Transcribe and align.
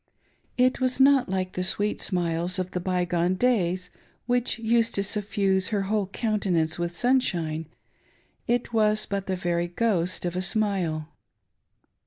It 0.57 0.81
was 0.81 0.99
not 0.99 1.29
like 1.29 1.53
the 1.53 1.63
sweet 1.63 2.01
smiles 2.01 2.57
of 2.57 2.71
the 2.71 2.79
by 2.79 3.05
gone 3.05 3.35
days 3.35 3.91
which 4.25 4.57
used 4.57 4.95
to 4.95 5.03
suffuse 5.03 5.67
her 5.67 5.83
whole 5.83 6.07
countenance 6.07 6.79
with 6.79 6.91
sunshine— 6.91 7.67
it 8.55 8.73
was 8.73 9.05
but 9.05 9.27
the 9.27 9.35
very 9.35 9.67
ghost 9.67 10.25
of 10.25 10.35
a 10.35 10.41
smile. 10.41 11.07